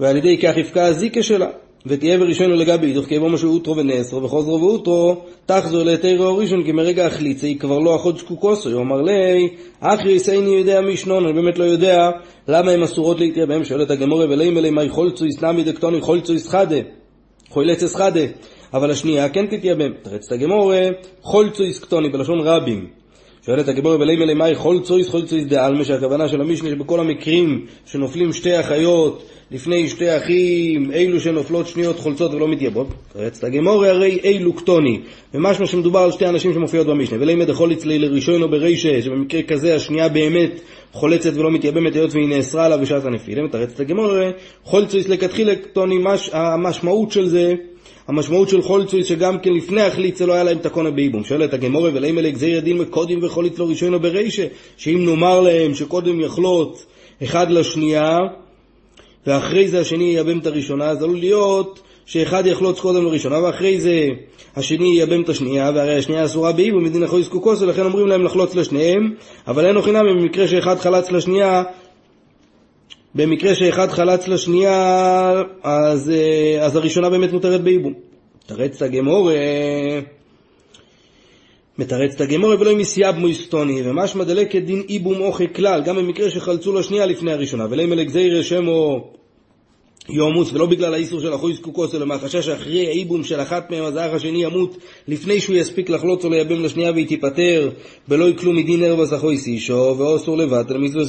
ועל 0.00 0.16
ידי 0.16 0.38
כך 0.38 0.56
יפקע 0.56 0.84
הזיקה 0.84 1.22
שלה. 1.22 1.46
ותהיה 1.86 2.18
בראשון 2.18 2.50
לגבי 2.50 2.86
אידוך 2.86 3.06
כאבו 3.06 3.28
משהו 3.28 3.54
אוטרו 3.54 3.76
ונאסרו 3.76 4.22
וחוזרו 4.22 4.60
ואוטרו 4.60 5.16
תחזור 5.46 5.82
לתירו 5.82 6.36
ראשון 6.36 6.64
כי 6.64 6.72
מרגע 6.72 7.06
החליצי 7.06 7.58
כבר 7.58 7.78
לא 7.78 7.96
אחות 7.96 8.18
שקוקוסו 8.18 8.70
הוא 8.70 8.82
אמר 8.82 9.02
לי 9.02 9.48
אחי 9.80 10.10
יסייני 10.10 10.50
יודע 10.50 10.80
משנון 10.80 11.24
אני 11.24 11.32
באמת 11.32 11.58
לא 11.58 11.64
יודע 11.64 12.10
למה 12.48 12.70
הן 12.70 12.82
אסורות 12.82 13.20
להתראה 13.20 13.46
בהם. 13.46 13.64
שואלת 13.64 13.90
הגמורה 13.90 14.24
ולאים 14.24 14.58
אלי 14.58 14.70
מי 14.70 14.88
חולצויס 14.88 15.42
נמי 15.42 15.64
דקטוני 15.64 16.00
חולצויס 16.00 16.48
חדה 16.48 16.80
חולצס 17.48 17.96
חדה 17.96 18.26
אבל 18.74 18.90
השנייה 18.90 19.28
כן 19.28 19.46
תתייבם 19.46 19.92
תרץ 20.02 20.26
את 20.26 20.32
הגמורה 20.32 20.88
חולצויס 21.22 21.78
קטוני 21.78 22.08
בלשון 22.08 22.40
רבים 22.40 22.97
שואלת 23.46 23.68
הגמורה 23.68 23.96
ולאים 23.96 24.22
אלי 24.22 24.34
מי 24.34 24.54
חולצויס 24.54 25.08
חולצויס 25.08 25.44
דעלמה 25.44 25.84
שהכוונה 25.84 26.28
של 26.28 26.40
המשנה 26.40 26.70
שבכל 26.70 27.00
המקרים 27.00 27.66
שנופלים 27.86 28.32
שתי 28.32 28.60
אחיות 28.60 29.24
לפני 29.50 29.88
שתי 29.88 30.16
אחים, 30.16 30.90
אילו 30.92 31.20
שנופלות 31.20 31.66
שניות 31.66 31.98
חולצות 31.98 32.34
ולא 32.34 32.48
מתייבות. 32.48 32.86
רצת 33.16 33.44
הגמורי 33.44 33.88
הרי 33.88 34.18
אילו 34.24 34.52
קטוני. 34.52 35.00
ומשמע 35.34 35.66
שמדובר 35.66 35.98
על 35.98 36.12
שתי 36.12 36.26
אנשים 36.26 36.52
שמופיעות 36.52 36.86
במשנה. 36.86 37.18
ולימד 37.20 37.48
יכול 37.48 37.72
אצלי 37.72 37.98
לראשון 37.98 38.42
או 38.42 38.48
ברישה, 38.48 39.02
שבמקרה 39.02 39.42
כזה 39.42 39.74
השנייה 39.74 40.08
באמת 40.08 40.60
חולצת 40.92 41.30
ולא 41.34 41.50
מתייבמת 41.50 41.94
היות 41.94 42.14
והיא 42.14 42.28
נאסרה 42.28 42.64
עליו 42.66 42.78
בשעת 42.82 43.04
הנפילה. 43.04 43.42
מתרצת 43.42 43.80
הגמורי, 43.80 44.30
חולצויס 44.62 45.08
לכתחילה 45.08 45.56
קטוני, 45.56 45.98
מש, 45.98 46.30
המשמעות 46.32 47.12
של 47.12 47.28
זה 47.28 47.54
המשמעות 48.08 48.48
של 48.48 48.62
חולצויס 48.62 49.06
שגם 49.06 49.38
כן 49.38 49.52
לפני 49.52 49.82
החליצה 49.82 50.26
לא 50.26 50.32
היה 50.32 50.44
להם 50.44 50.58
תקונה 50.58 50.90
בייבום. 50.90 51.24
שואלת 51.24 51.54
הגמורי 51.54 51.90
ולאים 51.94 52.18
אלה 52.18 52.30
גזיר 52.30 52.58
ידין 52.58 52.78
מקודים 52.78 53.18
וחולץ 53.22 53.58
לו 53.58 53.68
ראשון 53.68 53.94
או 53.94 54.00
ברישה, 54.00 54.46
שאם 54.76 55.04
נאמר 55.04 55.40
להם 55.40 55.74
שקודם 55.74 56.20
יחלוט 56.20 56.78
אחד 57.22 57.50
לשנייה, 57.50 58.18
ואחרי 59.26 59.68
זה 59.68 59.80
השני 59.80 60.04
ייבם 60.04 60.38
את 60.38 60.46
הראשונה, 60.46 60.84
אז 60.84 61.02
עלול 61.02 61.16
להיות 61.16 61.80
שאחד 62.06 62.46
יחלוץ 62.46 62.80
קודם 62.80 63.04
לראשונה, 63.04 63.42
ואחרי 63.42 63.80
זה 63.80 64.06
השני 64.56 64.98
ייבם 64.98 65.22
את 65.22 65.28
השנייה, 65.28 65.70
והרי 65.74 65.96
השנייה 65.96 66.24
אסורה 66.24 66.52
באי, 66.52 66.72
ומדין 66.72 67.02
יכול 67.02 67.20
יזקוקוס, 67.20 67.62
ולכן 67.62 67.82
אומרים 67.82 68.06
להם 68.06 68.24
לחלוץ 68.24 68.54
לשניהם, 68.54 69.14
אבל 69.46 69.66
אין 69.66 69.82
חינם 69.82 70.04
במקרה 70.06 70.48
שאחד 70.48 70.78
חלץ 70.78 71.10
לשנייה, 71.10 71.62
במקרה 73.14 73.54
שאחד 73.54 73.88
חלץ 73.88 74.28
לשנייה, 74.28 75.42
אז, 75.62 76.10
אה, 76.10 76.64
אז 76.64 76.76
הראשונה 76.76 77.10
באמת 77.10 77.32
מותרת 77.32 77.62
בייבום. 77.62 77.94
תרץ 78.46 78.82
הגמור, 78.82 79.30
מתרץ 81.78 82.14
את 82.14 82.20
הגמור 82.20 82.50
ולא 82.60 82.76
מסייב 82.76 83.16
מויסטוני, 83.16 83.82
ומשמע 83.84 84.24
דלק 84.24 84.52
כדין 84.52 84.82
איבום 84.88 85.20
אוכי 85.20 85.44
כלל, 85.54 85.82
גם 85.84 85.96
במקרה 85.96 86.30
שחלצו 86.30 86.72
לשנייה 86.72 87.06
לפני 87.06 87.32
הראשונה, 87.32 87.66
ולא 87.70 87.86
מלך 87.86 88.08
זיירה 88.08 88.42
שמו 88.42 89.10
יומוס, 90.08 90.52
ולא 90.52 90.66
בגלל 90.66 90.94
האיסור 90.94 91.20
של 91.20 91.34
אחוי 91.34 91.54
זקוקוס, 91.54 91.94
אלא 91.94 92.06
מהחשש 92.06 92.46
שאחרי 92.46 92.86
האיבום 92.86 93.24
של 93.24 93.40
אחת 93.40 93.70
מהם, 93.70 93.84
אז 93.84 93.96
האח 93.96 94.14
השני 94.14 94.44
ימות 94.44 94.76
לפני 95.08 95.40
שהוא 95.40 95.56
יספיק 95.56 95.90
לחלוץ 95.90 96.24
או 96.24 96.30
לייבם 96.30 96.64
לשנייה 96.64 96.92
והיא 96.92 97.06
תיפטר, 97.06 97.70
ולא 98.08 98.28
יקלו 98.28 98.52
מדין 98.52 98.82
ערבס 98.84 99.12
אחוי 99.12 99.36
סישו, 99.36 99.94
ואוסור 99.98 100.36
לבטל 100.36 100.78
מצווה. 100.78 101.04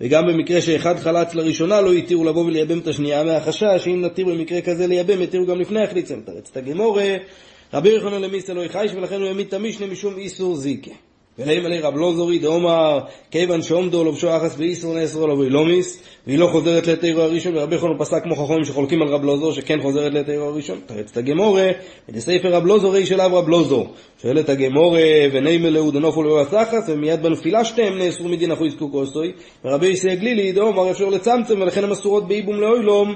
וגם 0.00 0.26
במקרה 0.26 0.60
שאחד 0.60 0.98
חלץ 0.98 1.34
לראשונה 1.34 1.80
לא 1.80 1.92
התירו 1.92 2.24
לבוא 2.24 2.44
ולייבם 2.44 2.78
את 2.78 2.86
השנייה 2.86 3.24
מהחשש 3.24 3.84
שאם 3.84 4.00
נתיר 4.00 4.26
במקרה 4.26 4.60
כזה 4.60 4.86
לייבם, 4.86 5.22
יתירו 5.22 5.46
גם 5.46 5.60
לפני 5.60 5.84
החליצה. 5.84 6.14
את 6.38 6.56
הגמורה, 6.56 7.16
רבי 7.74 7.88
יוחנן 7.88 8.22
למיסא 8.22 8.52
לא 8.52 8.64
יחייש 8.64 8.92
ולכן 8.94 9.20
הוא 9.20 9.26
העמיד 9.26 9.46
את 9.46 9.54
המשנה 9.54 9.86
משום 9.86 10.16
איסור 10.16 10.56
זיקה. 10.56 10.90
ולהם 11.40 11.66
עלי 11.66 11.80
רב 11.80 11.96
לא 11.96 12.12
זורי 12.16 12.38
דאמר 12.38 12.98
כיוון 13.30 13.62
שעומדו 13.62 14.04
לובשו 14.04 14.36
אחס 14.36 14.54
ואיסור 14.58 14.94
נאסרו 14.94 15.26
לו 15.26 15.38
ואילומיס 15.38 16.02
והיא 16.26 16.38
לא 16.38 16.48
חוזרת 16.52 16.86
לתירו 16.86 17.20
הראשון 17.20 17.56
ורבי 17.56 17.74
יוחנן 17.74 17.98
פסק 17.98 18.22
כמו 18.22 18.36
חכמים 18.36 18.64
שחולקים 18.64 19.02
על 19.02 19.08
רב 19.08 19.24
לוזור 19.24 19.52
שכן 19.52 19.80
חוזרת 19.82 20.12
לתירו 20.12 20.44
הראשון 20.44 20.78
תרץ 20.86 21.10
את 21.10 21.16
הגמורה 21.16 21.68
ודספר 22.08 22.54
רב 22.54 22.66
לוזור 22.66 22.94
ריש 22.94 23.12
אליו 23.12 23.30
רב 23.32 23.48
לוזור 23.48 23.94
שואלת 24.22 24.48
הגמורה 24.48 25.02
ונימא 25.32 25.68
לאו 25.68 25.90
דנופו 25.90 26.22
לבס 26.22 26.54
אחס 26.54 26.88
ומיד 26.88 27.22
בנפילה 27.22 27.64
שתיהם 27.64 27.98
נאסרו 27.98 28.28
מדין 28.28 28.52
אחו 28.52 28.66
יזקו 28.66 28.92
כוסוי 28.92 29.32
ורבי 29.64 29.86
ישי 29.86 30.10
הגלילי 30.10 30.52
דאמר 30.52 30.90
אפשר 30.90 31.08
לצמצם 31.08 31.60
ולכן 31.60 31.84
הן 31.84 31.90
אסורות 31.90 32.28
באיבום 32.28 32.60
לאוילום 32.60 33.14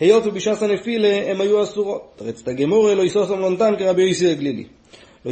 היות 0.00 0.26
ובש"ס 0.26 0.62
הנפילה 0.62 1.30
הם 1.30 1.40
היו 1.40 1.62
אסורות. 1.62 2.02
תרץ 2.16 2.40
את 2.42 2.48
הגמורה, 2.48 2.94
לא 2.94 3.02
יסוסם 3.02 3.40
לונטן 3.40 3.76
כרבי 3.78 4.02
יוסי 4.02 4.30
הגלילי. 4.30 4.64
לא 5.24 5.30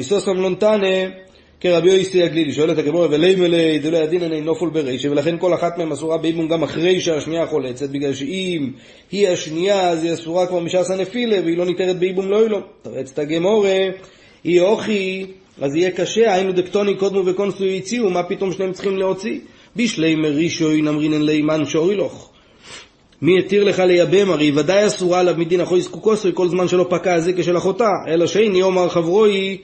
כרבי 1.62 1.90
יוסי 1.90 2.22
הגלילי. 2.22 2.52
שואלת 2.52 2.78
הגמורה, 2.78 3.06
ולימלי 3.10 3.78
דולי 3.78 3.98
הדין 3.98 4.22
אני 4.22 4.40
נופל 4.40 4.66
ברישה, 4.66 5.10
ולכן 5.10 5.38
כל 5.38 5.54
אחת 5.54 5.78
מהן 5.78 5.92
אסורה 5.92 6.18
באימון 6.18 6.48
גם 6.48 6.62
אחרי 6.62 7.00
שהשנייה 7.00 7.46
חולצת, 7.46 7.90
בגלל 7.90 8.14
שאם 8.14 8.70
היא 9.12 9.28
השנייה 9.28 9.88
אז 9.88 10.04
היא 10.04 10.12
אסורה 10.12 10.46
כבר 10.46 10.60
מש"ס 10.60 10.90
הנפילה, 10.90 11.40
והיא 11.44 11.58
לא 11.58 11.64
ניתרת 11.64 11.98
באיבום 11.98 12.28
לא 12.28 12.42
אילו. 12.42 12.60
תרץ 12.82 13.10
את 13.12 13.18
הגמורה, 13.18 13.78
היא 14.44 14.60
אוכי, 14.60 15.26
אז 15.60 15.76
יהיה 15.76 15.90
קשה, 15.90 16.34
היינו 16.34 16.52
דקטוני 16.52 16.96
קודמו 16.96 17.26
וקונסטו 17.26 17.64
הציעו, 17.64 18.10
מה 18.10 18.22
פתאום 18.22 18.52
שניהם 18.52 18.72
צריכים 18.72 18.96
להוציא? 18.96 19.38
בשלי 19.76 20.14
מרישוי 20.14 20.82
נמרינן 20.82 21.22
לימן 21.22 21.64
שאוילוך. 21.64 22.30
מי 23.22 23.38
התיר 23.38 23.64
לך 23.64 23.78
לייבם? 23.78 24.30
הרי 24.30 24.52
ודאי 24.56 24.86
אסורה 24.86 25.20
עליו 25.20 25.34
מדין 25.38 25.60
אחוי 25.60 25.80
זקוקוסו 25.80 26.28
כל 26.34 26.48
זמן 26.48 26.68
שלא 26.68 26.86
פקע 26.90 27.14
הזיקה 27.14 27.42
של 27.42 27.56
אחותה. 27.56 27.88
אלא 28.08 28.26
שאיני 28.26 28.62
אומר 28.62 28.88
חברוי 28.88 29.58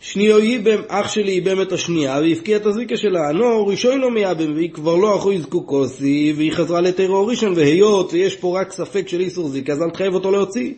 שניו 0.00 0.38
ייבם, 0.38 0.80
אח 0.88 1.08
שלי 1.08 1.32
ייבם 1.32 1.62
את 1.62 1.72
השנייה 1.72 2.20
והפקיע 2.22 2.56
את 2.56 2.66
הזיקה 2.66 2.96
שלה. 2.96 3.32
נו, 3.32 3.66
ראשון 3.66 4.00
לא 4.00 4.10
מייבם, 4.10 4.54
והיא 4.54 4.70
כבר 4.70 4.96
לא 4.96 5.16
אחוי 5.16 5.40
זקוקוסי, 5.40 6.32
והיא 6.36 6.52
חזרה 6.52 6.80
לטרור 6.80 7.30
ראשון, 7.30 7.52
והיות 7.56 8.12
ויש 8.12 8.36
פה 8.36 8.60
רק 8.60 8.72
ספק 8.72 9.08
של 9.08 9.20
איסור 9.20 9.48
זיקה, 9.48 9.72
אז 9.72 9.82
אל 9.82 9.90
תחייב 9.90 10.14
אותו 10.14 10.30
להוציא. 10.30 10.72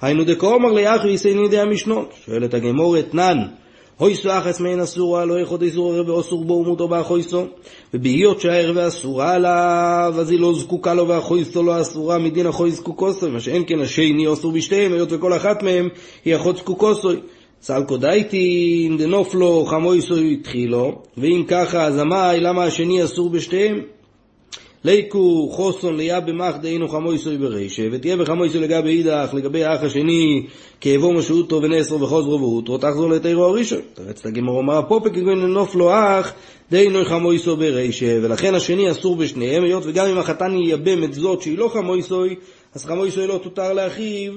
היינו 0.00 0.24
דקו 0.24 0.54
אומר 0.54 0.72
ליחי 0.72 1.08
יסייני 1.08 1.48
די 1.48 1.58
המשנון. 1.58 2.04
שואלת 2.26 2.54
הגמורת, 2.54 3.14
נן. 3.14 3.38
הויסו 3.98 4.30
אחס 4.30 4.60
מעין 4.60 4.80
אסורה, 4.80 5.24
לא 5.24 5.40
יכול 5.40 5.58
איסור 5.62 5.94
ערב 5.94 6.08
ואוסור 6.08 6.44
בו 6.44 6.54
ומותו 6.54 6.88
באחויסו. 6.88 7.46
ובהיות 7.94 8.40
שהערב 8.40 8.78
אסורה 8.78 9.32
עליו, 9.32 10.14
אז 10.20 10.30
היא 10.30 10.40
לא 10.40 10.54
זקוקה 10.54 10.94
לו 10.94 11.08
ואחויסו 11.08 11.62
לא 11.62 11.80
אסורה 11.80 12.18
מדין 12.18 12.46
אחוי 12.46 12.70
זקוקוסו. 12.70 13.30
מה 13.30 13.40
שאין 13.40 13.64
כן 13.66 13.80
השני 13.80 14.32
אסור 14.32 14.52
בשתיהם, 14.52 14.92
היות 14.92 15.12
וכל 15.12 15.36
אחת 15.36 15.62
מהם 15.62 15.88
היא 16.24 16.36
אחות 16.36 16.56
זקוקוסו. 16.56 17.10
סלקו 17.62 17.96
דייטין 17.96 18.96
דנופלו 18.96 19.64
חמויסו 19.66 20.16
התחילו, 20.16 21.02
ואם 21.16 21.44
ככה 21.48 21.84
אז 21.84 22.00
אמי 22.00 22.40
למה 22.40 22.64
השני 22.64 23.04
אסור 23.04 23.30
בשתיהם? 23.30 23.80
ליקו 24.84 25.48
חוסון 25.52 25.96
ליה 25.96 26.20
במח 26.20 26.56
דהינו 26.56 26.88
חמויסוי 26.88 27.36
ברישה, 27.38 27.82
ותהיה 27.92 28.16
בחמויסוי 28.16 28.60
לגבי 28.60 28.90
אידך, 28.90 29.30
לגבי 29.34 29.64
האח 29.64 29.82
השני, 29.82 30.46
כאבו 30.80 31.12
משעותו 31.12 31.62
ונאסרו 31.62 32.00
וחוזרו 32.00 32.40
ואותרו, 32.40 32.78
תחזור 32.78 33.10
לתירו 33.10 33.44
הראשון. 33.44 33.80
תרץ 33.94 34.20
את 34.20 34.26
הגמור 34.26 34.58
אומר 34.58 34.78
הפופה 34.78 35.10
כגון 35.10 35.38
לנוף 35.38 35.74
לו 35.74 35.90
אח, 35.92 36.32
דהינו 36.70 37.04
חמויסו 37.04 37.56
ברישה, 37.56 38.18
ולכן 38.22 38.54
השני 38.54 38.90
אסור 38.90 39.16
בשניהם, 39.16 39.64
היות 39.64 39.82
וגם 39.86 40.06
אם 40.06 40.18
החתן 40.18 40.56
ייבם 40.56 41.04
את 41.04 41.14
זאת 41.14 41.42
שהיא 41.42 41.58
לא 41.58 41.68
חמויסוי, 41.68 42.36
אז 42.74 42.84
חמויסוי 42.84 43.26
לא 43.26 43.40
תותר 43.42 43.72
לאחיו, 43.72 44.32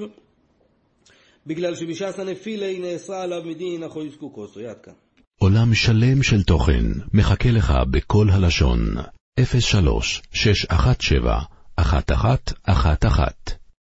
בגלל 1.50 1.74
שבשעת 1.74 2.18
הנפילה 2.18 2.66
היא 2.66 2.80
נאסרה 2.80 3.22
עליו 3.22 3.42
מדין 3.44 3.82
אחוי 3.82 4.10
זקוקוסו. 4.10 4.60
עד 4.60 4.80
כאן. 4.82 4.92
עולם 5.40 5.74
שלם 5.74 6.22
של 6.22 6.42
תוכן 6.42 6.84
מחכה 7.14 7.50
לך 7.50 7.72
בכל 7.90 8.26
הלשון. 8.30 8.94
03 9.60 10.22
617 10.32 11.42
1111 11.78 13.59